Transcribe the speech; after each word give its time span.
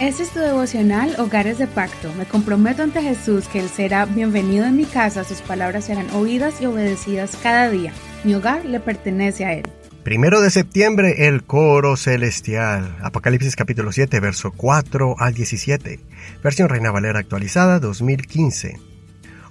Este 0.00 0.24
es 0.24 0.30
tu 0.30 0.40
devocional 0.40 1.14
Hogares 1.20 1.58
de 1.58 1.68
Pacto. 1.68 2.12
Me 2.14 2.26
comprometo 2.26 2.82
ante 2.82 3.00
Jesús 3.00 3.46
que 3.46 3.60
Él 3.60 3.68
será 3.68 4.06
bienvenido 4.06 4.66
en 4.66 4.76
mi 4.76 4.86
casa, 4.86 5.22
sus 5.22 5.40
palabras 5.40 5.84
serán 5.84 6.10
oídas 6.10 6.60
y 6.60 6.66
obedecidas 6.66 7.38
cada 7.40 7.70
día. 7.70 7.92
Mi 8.24 8.34
hogar 8.34 8.64
le 8.64 8.80
pertenece 8.80 9.44
a 9.44 9.52
Él. 9.52 9.62
Primero 10.02 10.40
de 10.40 10.50
septiembre, 10.50 11.28
el 11.28 11.44
coro 11.44 11.96
celestial. 11.96 12.96
Apocalipsis 13.02 13.54
capítulo 13.54 13.92
7, 13.92 14.18
verso 14.18 14.50
4 14.50 15.14
al 15.16 15.32
17. 15.32 16.00
Versión 16.42 16.68
Reina 16.68 16.90
Valera 16.90 17.20
actualizada 17.20 17.78
2015. 17.78 18.80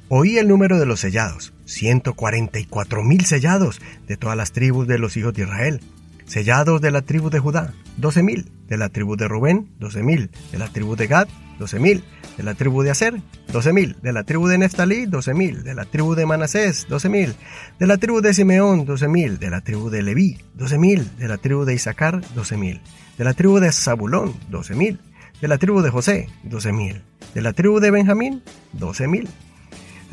Oí 0.10 0.38
el 0.38 0.50
número 0.50 0.78
de 0.78 0.86
los 0.86 1.00
sellados, 1.00 1.54
144 1.64 3.02
mil 3.02 3.26
sellados 3.26 3.82
de 4.08 4.18
todas 4.18 4.36
las 4.36 4.52
tribus 4.52 4.88
de 4.88 5.00
los 5.00 5.16
hijos 5.16 5.34
de 5.34 5.44
Israel. 5.44 5.80
Sellados 6.26 6.82
de 6.82 6.92
la 6.92 7.02
tribu 7.02 7.30
de 7.30 7.40
Judá, 7.40 7.74
12.000. 8.00 8.46
De 8.68 8.78
la 8.78 8.90
tribu 8.90 9.16
de 9.16 9.28
Rubén, 9.28 9.70
12.000. 9.80 10.30
De 10.52 10.58
la 10.58 10.68
tribu 10.68 10.96
de 10.96 11.08
Gad, 11.08 11.28
12.000. 11.60 12.04
De 12.38 12.44
la 12.44 12.56
tribu 12.56 12.82
de 12.82 12.92
Aser, 12.92 13.16
12.000. 13.52 13.98
De 14.02 14.14
la 14.14 14.24
tribu 14.24 14.48
de 14.48 14.58
Neftalí, 14.58 15.06
12.000. 15.06 15.64
De 15.64 15.76
la 15.76 15.86
tribu 15.86 16.16
de 16.16 16.26
Manasés, 16.26 16.88
12.000. 16.90 17.36
De 17.80 17.88
la 17.88 17.98
tribu 17.98 18.22
de 18.22 18.34
Simeón, 18.34 18.88
12.000. 18.88 19.38
De 19.38 19.50
la 19.50 19.62
tribu 19.62 19.90
de 19.90 20.02
Leví, 20.02 20.38
12.000. 20.58 21.04
De 21.18 21.28
la 21.28 21.38
tribu 21.38 21.66
de 21.66 21.76
Isaacar, 21.76 22.22
12.000. 22.36 22.82
De 23.18 23.24
la 23.24 23.34
tribu 23.34 23.60
de 23.60 23.72
Zabulón, 23.72 24.34
12.000. 24.50 24.98
De 25.42 25.48
la 25.48 25.58
tribu 25.58 25.82
de 25.82 25.90
José, 25.90 26.30
12.000. 26.46 27.02
De 27.36 27.42
la 27.42 27.54
tribu 27.54 27.80
de 27.80 27.92
Benjamín, 27.92 28.42
12.000. 28.80 29.28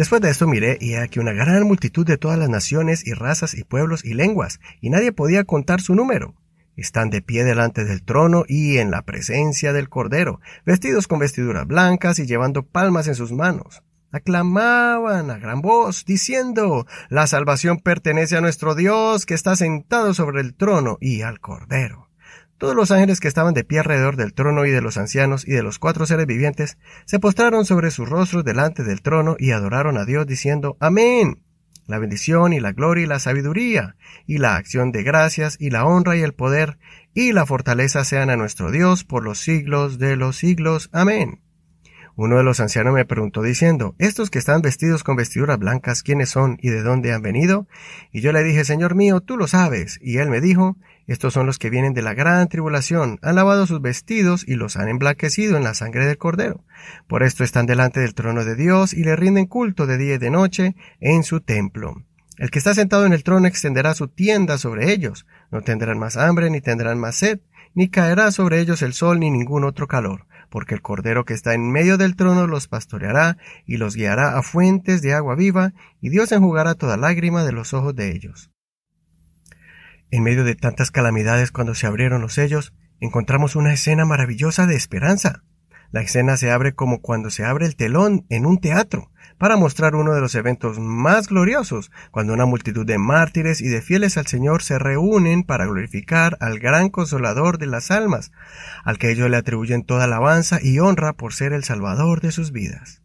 Después 0.00 0.22
de 0.22 0.30
esto 0.30 0.46
miré 0.46 0.78
y 0.80 0.95
aquí 0.95 1.18
una 1.18 1.34
gran 1.34 1.64
multitud 1.64 2.06
de 2.06 2.16
todas 2.16 2.38
las 2.38 2.48
naciones 2.48 3.06
y 3.06 3.12
razas 3.12 3.52
y 3.52 3.64
pueblos 3.64 4.02
y 4.02 4.14
lenguas, 4.14 4.59
y 4.80 4.88
nadie 4.88 5.12
podía 5.12 5.45
contar 5.45 5.82
su 5.82 5.95
número. 5.95 6.34
Están 6.74 7.10
de 7.10 7.20
pie 7.20 7.45
delante 7.45 7.84
del 7.84 8.02
trono 8.02 8.45
y 8.48 8.78
en 8.78 8.90
la 8.90 9.02
presencia 9.02 9.74
del 9.74 9.90
Cordero, 9.90 10.40
vestidos 10.64 11.06
con 11.06 11.18
vestiduras 11.18 11.66
blancas 11.66 12.18
y 12.18 12.24
llevando 12.24 12.62
palmas 12.62 13.09
en 13.09 13.15
sus 13.15 13.30
manos. 13.32 13.82
Aclamaban 14.10 15.30
a 15.30 15.37
gran 15.37 15.60
voz, 15.60 16.06
diciendo, 16.06 16.87
La 17.10 17.26
salvación 17.26 17.76
pertenece 17.76 18.38
a 18.38 18.40
nuestro 18.40 18.74
Dios, 18.74 19.26
que 19.26 19.34
está 19.34 19.54
sentado 19.54 20.15
sobre 20.15 20.40
el 20.40 20.54
trono 20.54 20.96
y 20.98 21.21
al 21.21 21.40
Cordero. 21.40 22.09
Todos 22.60 22.76
los 22.76 22.90
ángeles 22.90 23.20
que 23.20 23.28
estaban 23.28 23.54
de 23.54 23.64
pie 23.64 23.78
alrededor 23.78 24.16
del 24.16 24.34
trono 24.34 24.66
y 24.66 24.70
de 24.70 24.82
los 24.82 24.98
ancianos 24.98 25.48
y 25.48 25.52
de 25.52 25.62
los 25.62 25.78
cuatro 25.78 26.04
seres 26.04 26.26
vivientes 26.26 26.76
se 27.06 27.18
postraron 27.18 27.64
sobre 27.64 27.90
sus 27.90 28.06
rostros 28.06 28.44
delante 28.44 28.84
del 28.84 29.00
trono 29.00 29.34
y 29.38 29.52
adoraron 29.52 29.96
a 29.96 30.04
Dios 30.04 30.26
diciendo 30.26 30.76
Amén. 30.78 31.42
La 31.86 31.98
bendición 31.98 32.52
y 32.52 32.60
la 32.60 32.72
gloria 32.72 33.04
y 33.04 33.06
la 33.06 33.18
sabiduría 33.18 33.96
y 34.26 34.36
la 34.36 34.56
acción 34.56 34.92
de 34.92 35.02
gracias 35.02 35.56
y 35.58 35.70
la 35.70 35.86
honra 35.86 36.18
y 36.18 36.20
el 36.20 36.34
poder 36.34 36.76
y 37.14 37.32
la 37.32 37.46
fortaleza 37.46 38.04
sean 38.04 38.28
a 38.28 38.36
nuestro 38.36 38.70
Dios 38.70 39.04
por 39.04 39.24
los 39.24 39.38
siglos 39.38 39.98
de 39.98 40.16
los 40.16 40.36
siglos. 40.36 40.90
Amén. 40.92 41.40
Uno 42.16 42.36
de 42.36 42.42
los 42.42 42.60
ancianos 42.60 42.92
me 42.92 43.04
preguntó 43.04 43.42
diciendo, 43.42 43.94
¿estos 43.98 44.30
que 44.30 44.38
están 44.38 44.62
vestidos 44.62 45.04
con 45.04 45.16
vestiduras 45.16 45.58
blancas, 45.58 46.02
quiénes 46.02 46.30
son 46.30 46.58
y 46.60 46.70
de 46.70 46.82
dónde 46.82 47.12
han 47.12 47.22
venido? 47.22 47.66
Y 48.12 48.20
yo 48.20 48.32
le 48.32 48.42
dije, 48.42 48.64
Señor 48.64 48.94
mío, 48.94 49.20
tú 49.20 49.36
lo 49.36 49.46
sabes. 49.46 49.98
Y 50.02 50.18
él 50.18 50.28
me 50.28 50.40
dijo, 50.40 50.76
estos 51.06 51.32
son 51.32 51.46
los 51.46 51.58
que 51.58 51.70
vienen 51.70 51.94
de 51.94 52.02
la 52.02 52.14
gran 52.14 52.48
tribulación, 52.48 53.18
han 53.22 53.36
lavado 53.36 53.66
sus 53.66 53.80
vestidos 53.80 54.44
y 54.46 54.54
los 54.54 54.76
han 54.76 54.88
emblanquecido 54.88 55.56
en 55.56 55.64
la 55.64 55.74
sangre 55.74 56.06
del 56.06 56.18
Cordero. 56.18 56.64
Por 57.06 57.22
esto 57.22 57.44
están 57.44 57.66
delante 57.66 58.00
del 58.00 58.14
trono 58.14 58.44
de 58.44 58.56
Dios 58.56 58.92
y 58.92 59.04
le 59.04 59.16
rinden 59.16 59.46
culto 59.46 59.86
de 59.86 59.98
día 59.98 60.14
y 60.14 60.18
de 60.18 60.30
noche 60.30 60.76
en 61.00 61.22
su 61.22 61.40
templo. 61.40 62.02
El 62.38 62.50
que 62.50 62.58
está 62.58 62.74
sentado 62.74 63.06
en 63.06 63.12
el 63.12 63.22
trono 63.22 63.46
extenderá 63.46 63.94
su 63.94 64.08
tienda 64.08 64.56
sobre 64.56 64.92
ellos. 64.92 65.26
No 65.50 65.62
tendrán 65.62 65.98
más 65.98 66.16
hambre 66.16 66.48
ni 66.48 66.60
tendrán 66.60 66.98
más 66.98 67.16
sed, 67.16 67.41
ni 67.75 67.88
caerá 67.88 68.31
sobre 68.32 68.60
ellos 68.60 68.82
el 68.82 68.94
sol 68.94 69.20
ni 69.20 69.31
ningún 69.31 69.64
otro 69.64 69.86
calor 69.86 70.26
porque 70.50 70.75
el 70.75 70.82
Cordero 70.82 71.25
que 71.25 71.32
está 71.32 71.54
en 71.54 71.70
medio 71.70 71.97
del 71.97 72.16
trono 72.16 72.47
los 72.47 72.69
pastoreará 72.69 73.38
y 73.65 73.76
los 73.78 73.97
guiará 73.97 74.37
a 74.37 74.43
fuentes 74.43 75.00
de 75.00 75.15
agua 75.15 75.37
viva, 75.37 75.72
y 76.00 76.11
Dios 76.11 76.33
enjugará 76.33 76.75
toda 76.75 76.97
lágrima 76.97 77.44
de 77.44 77.53
los 77.53 77.72
ojos 77.72 77.94
de 77.94 78.11
ellos. 78.11 78.50
En 80.11 80.25
medio 80.25 80.44
de 80.44 80.56
tantas 80.56 80.91
calamidades 80.91 81.53
cuando 81.53 81.75
se 81.75 81.87
abrieron 81.87 82.21
los 82.21 82.34
sellos, 82.34 82.75
encontramos 82.99 83.56
una 83.56 83.72
escena 83.72 84.05
maravillosa 84.05 84.66
de 84.66 84.75
esperanza. 84.75 85.44
La 85.93 86.03
escena 86.03 86.37
se 86.37 86.51
abre 86.51 86.73
como 86.73 87.01
cuando 87.01 87.31
se 87.31 87.45
abre 87.45 87.67
el 87.67 87.75
telón 87.75 88.25
en 88.28 88.47
un 88.47 88.59
teatro, 88.61 89.11
para 89.39 89.56
mostrar 89.56 89.97
uno 89.97 90.12
de 90.12 90.21
los 90.21 90.34
eventos 90.34 90.78
más 90.78 91.27
gloriosos, 91.28 91.91
cuando 92.11 92.33
una 92.33 92.45
multitud 92.45 92.87
de 92.87 92.99
mártires 92.99 93.61
y 93.61 93.69
de 93.69 93.83
fieles 93.83 94.17
al 94.17 94.27
Señor 94.27 94.62
se 94.62 94.79
reúnen 94.79 95.43
para 95.43 95.67
glorificar 95.67 96.37
al 96.41 96.59
gran 96.59 96.91
consolador 96.91 97.59
de 97.59 97.67
las 97.67 97.91
almas, 97.91 98.33
al 98.84 98.99
que 98.99 99.11
ellos 99.11 99.31
le 99.31 99.37
atribuyen 99.37 99.83
toda 99.83 100.05
alabanza 100.05 100.61
y 100.62 100.79
honra 100.79 101.15
por 101.15 101.33
ser 101.33 101.53
el 101.53 101.65
Salvador 101.65 102.21
de 102.21 102.33
sus 102.33 102.53
vidas. 102.53 103.03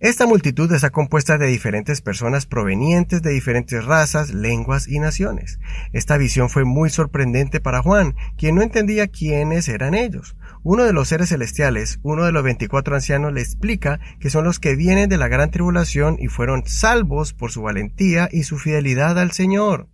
Esta 0.00 0.26
multitud 0.26 0.72
está 0.72 0.90
compuesta 0.90 1.38
de 1.38 1.48
diferentes 1.48 2.00
personas 2.00 2.46
provenientes 2.46 3.20
de 3.20 3.30
diferentes 3.30 3.84
razas, 3.84 4.32
lenguas 4.32 4.86
y 4.86 5.00
naciones. 5.00 5.58
Esta 5.92 6.16
visión 6.16 6.48
fue 6.50 6.64
muy 6.64 6.88
sorprendente 6.88 7.60
para 7.60 7.82
Juan, 7.82 8.14
quien 8.36 8.54
no 8.54 8.62
entendía 8.62 9.08
quiénes 9.08 9.68
eran 9.68 9.94
ellos. 9.94 10.36
Uno 10.62 10.84
de 10.84 10.92
los 10.92 11.08
seres 11.08 11.28
celestiales, 11.28 12.00
uno 12.02 12.24
de 12.24 12.32
los 12.32 12.42
veinticuatro 12.42 12.94
ancianos, 12.94 13.32
le 13.32 13.40
explica 13.40 14.00
que 14.20 14.30
son 14.30 14.44
los 14.44 14.58
que 14.58 14.76
vienen 14.76 15.08
de 15.08 15.16
la 15.16 15.28
gran 15.28 15.50
tribulación 15.50 16.16
y 16.18 16.28
fueron 16.28 16.64
salvos 16.66 17.32
por 17.32 17.50
su 17.50 17.62
valentía 17.62 18.28
y 18.32 18.42
su 18.42 18.58
fidelidad 18.58 19.18
al 19.18 19.32
Señor. 19.32 19.88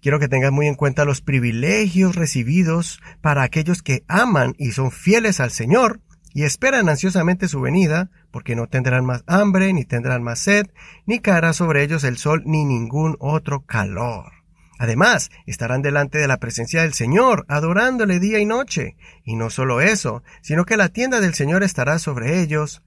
Quiero 0.00 0.20
que 0.20 0.28
tengas 0.28 0.52
muy 0.52 0.68
en 0.68 0.76
cuenta 0.76 1.04
los 1.04 1.20
privilegios 1.20 2.14
recibidos 2.14 3.00
para 3.20 3.42
aquellos 3.42 3.82
que 3.82 4.04
aman 4.06 4.54
y 4.56 4.70
son 4.70 4.92
fieles 4.92 5.40
al 5.40 5.50
Señor 5.50 6.00
y 6.32 6.44
esperan 6.44 6.88
ansiosamente 6.88 7.48
su 7.48 7.60
venida, 7.60 8.10
porque 8.30 8.54
no 8.54 8.68
tendrán 8.68 9.04
más 9.04 9.24
hambre, 9.26 9.72
ni 9.72 9.84
tendrán 9.84 10.22
más 10.22 10.38
sed, 10.38 10.66
ni 11.04 11.18
caerá 11.18 11.52
sobre 11.52 11.82
ellos 11.82 12.04
el 12.04 12.16
sol, 12.16 12.42
ni 12.46 12.64
ningún 12.64 13.16
otro 13.18 13.62
calor. 13.66 14.37
Además, 14.78 15.30
estarán 15.46 15.82
delante 15.82 16.18
de 16.18 16.28
la 16.28 16.38
presencia 16.38 16.82
del 16.82 16.94
Señor, 16.94 17.44
adorándole 17.48 18.20
día 18.20 18.38
y 18.38 18.46
noche. 18.46 18.96
Y 19.24 19.34
no 19.34 19.50
solo 19.50 19.80
eso, 19.80 20.22
sino 20.40 20.64
que 20.64 20.76
la 20.76 20.88
tienda 20.88 21.20
del 21.20 21.34
Señor 21.34 21.64
estará 21.64 21.98
sobre 21.98 22.40
ellos. 22.40 22.82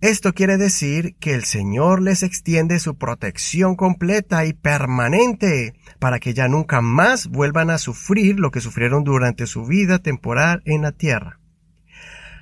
Esto 0.00 0.32
quiere 0.32 0.56
decir 0.56 1.16
que 1.20 1.34
el 1.34 1.44
Señor 1.44 2.00
les 2.00 2.22
extiende 2.22 2.78
su 2.78 2.96
protección 2.96 3.76
completa 3.76 4.46
y 4.46 4.54
permanente, 4.54 5.74
para 5.98 6.18
que 6.20 6.32
ya 6.32 6.48
nunca 6.48 6.80
más 6.80 7.26
vuelvan 7.26 7.68
a 7.68 7.76
sufrir 7.76 8.40
lo 8.40 8.50
que 8.50 8.62
sufrieron 8.62 9.04
durante 9.04 9.46
su 9.46 9.66
vida 9.66 9.98
temporal 9.98 10.62
en 10.64 10.80
la 10.80 10.92
tierra. 10.92 11.38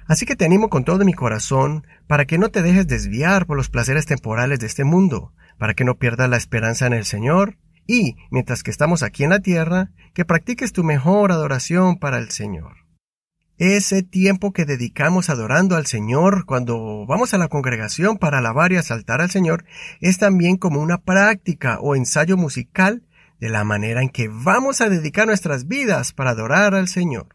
Así 0.07 0.25
que 0.25 0.37
te 0.37 0.45
animo 0.45 0.71
con 0.71 0.85
todo 0.85 1.05
mi 1.05 1.15
corazón 1.15 1.85
para 2.07 2.27
que 2.27 2.39
no 2.39 2.51
te 2.51 2.63
dejes 2.63 2.87
desviar 2.87 3.45
por 3.45 3.57
los 3.57 3.69
placeres 3.69 4.07
temporales 4.07 4.61
de 4.61 4.67
este 4.67 4.85
mundo, 4.85 5.33
para 5.59 5.75
que 5.75 5.85
no 5.85 5.97
pierdas 5.97 6.31
la 6.31 6.37
esperanza 6.37 6.87
en 6.87 6.93
el 6.93 7.05
Señor 7.05 7.57
y, 7.89 8.17
mientras 8.31 8.63
que 8.63 8.71
estamos 8.71 9.03
aquí 9.03 9.25
en 9.25 9.31
la 9.31 9.41
tierra, 9.41 9.91
que 10.15 10.25
practiques 10.25 10.73
tu 10.73 10.85
mejor 10.85 11.33
adoración 11.33 11.99
para 11.99 12.19
el 12.19 12.31
Señor. 12.31 12.77
Ese 13.57 14.05
tiempo 14.05 14.53
que 14.53 14.67
dedicamos 14.67 15.31
adorando 15.31 15.75
al 15.75 15.87
Señor 15.87 16.45
cuando 16.45 17.07
vamos 17.07 17.35
a 17.35 17.39
la 17.39 17.49
congregación 17.49 18.19
para 18.19 18.39
alabar 18.39 18.71
y 18.71 18.77
asaltar 18.77 19.21
al 19.21 19.31
Señor 19.31 19.65
es 20.01 20.19
también 20.19 20.59
como 20.59 20.81
una 20.81 20.99
práctica 20.99 21.81
o 21.81 21.97
ensayo 21.97 22.37
musical 22.37 23.03
de 23.41 23.49
la 23.49 23.65
manera 23.65 24.03
en 24.03 24.11
que 24.11 24.29
vamos 24.29 24.81
a 24.81 24.89
dedicar 24.89 25.27
nuestras 25.27 25.67
vidas 25.67 26.13
para 26.13 26.31
adorar 26.31 26.75
al 26.75 26.87
Señor. 26.87 27.35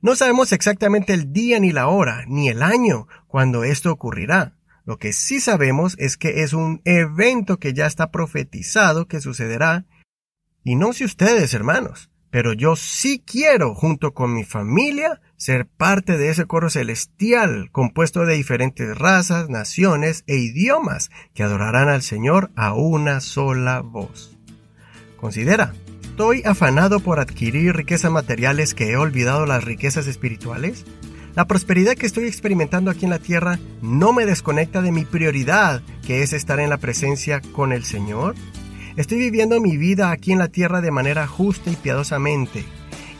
No 0.00 0.16
sabemos 0.16 0.52
exactamente 0.52 1.12
el 1.12 1.32
día 1.32 1.60
ni 1.60 1.72
la 1.72 1.88
hora, 1.88 2.24
ni 2.26 2.48
el 2.48 2.62
año 2.62 3.06
cuando 3.26 3.64
esto 3.64 3.92
ocurrirá. 3.92 4.57
Lo 4.88 4.96
que 4.96 5.12
sí 5.12 5.38
sabemos 5.38 5.96
es 5.98 6.16
que 6.16 6.44
es 6.44 6.54
un 6.54 6.80
evento 6.86 7.58
que 7.58 7.74
ya 7.74 7.84
está 7.84 8.10
profetizado 8.10 9.06
que 9.06 9.20
sucederá. 9.20 9.84
Y 10.64 10.76
no 10.76 10.94
sé 10.94 11.04
ustedes, 11.04 11.52
hermanos, 11.52 12.08
pero 12.30 12.54
yo 12.54 12.74
sí 12.74 13.22
quiero, 13.22 13.74
junto 13.74 14.14
con 14.14 14.32
mi 14.32 14.44
familia, 14.44 15.20
ser 15.36 15.66
parte 15.66 16.16
de 16.16 16.30
ese 16.30 16.46
coro 16.46 16.70
celestial 16.70 17.68
compuesto 17.70 18.24
de 18.24 18.36
diferentes 18.36 18.96
razas, 18.96 19.50
naciones 19.50 20.24
e 20.26 20.38
idiomas 20.38 21.10
que 21.34 21.42
adorarán 21.42 21.90
al 21.90 22.00
Señor 22.00 22.50
a 22.56 22.72
una 22.72 23.20
sola 23.20 23.82
voz. 23.82 24.38
Considera, 25.18 25.74
¿Estoy 26.00 26.42
afanado 26.46 27.00
por 27.00 27.20
adquirir 27.20 27.76
riquezas 27.76 28.10
materiales 28.10 28.74
que 28.74 28.90
he 28.90 28.96
olvidado 28.96 29.44
las 29.44 29.64
riquezas 29.64 30.06
espirituales? 30.06 30.86
La 31.38 31.46
prosperidad 31.46 31.94
que 31.94 32.06
estoy 32.06 32.24
experimentando 32.24 32.90
aquí 32.90 33.04
en 33.04 33.12
la 33.12 33.20
tierra 33.20 33.60
no 33.80 34.12
me 34.12 34.26
desconecta 34.26 34.82
de 34.82 34.90
mi 34.90 35.04
prioridad, 35.04 35.82
que 36.04 36.24
es 36.24 36.32
estar 36.32 36.58
en 36.58 36.68
la 36.68 36.78
presencia 36.78 37.40
con 37.52 37.72
el 37.72 37.84
Señor. 37.84 38.34
Estoy 38.96 39.18
viviendo 39.18 39.60
mi 39.60 39.76
vida 39.76 40.10
aquí 40.10 40.32
en 40.32 40.40
la 40.40 40.48
tierra 40.48 40.80
de 40.80 40.90
manera 40.90 41.28
justa 41.28 41.70
y 41.70 41.76
piadosamente, 41.76 42.64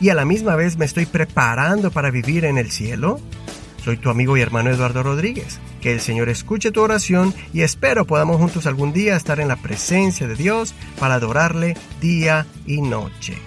y 0.01 0.09
a 0.09 0.15
la 0.15 0.25
misma 0.25 0.57
vez 0.57 0.75
me 0.75 0.83
estoy 0.83 1.05
preparando 1.05 1.91
para 1.91 2.11
vivir 2.11 2.43
en 2.43 2.57
el 2.57 2.71
cielo. 2.71 3.21
Soy 3.85 3.95
tu 3.95 4.09
amigo 4.09 4.35
y 4.35 4.41
hermano 4.41 4.69
Eduardo 4.69 5.01
Rodríguez. 5.01 5.61
Que 5.79 5.93
el 5.93 6.01
Señor 6.01 6.27
escuche 6.27 6.71
tu 6.71 6.81
oración 6.81 7.33
y 7.53 7.61
espero 7.61 8.03
podamos 8.03 8.35
juntos 8.35 8.65
algún 8.65 8.91
día 8.91 9.15
estar 9.15 9.39
en 9.39 9.47
la 9.47 9.55
presencia 9.55 10.27
de 10.27 10.35
Dios 10.35 10.75
para 10.99 11.13
adorarle 11.13 11.77
día 12.01 12.45
y 12.67 12.81
noche. 12.81 13.37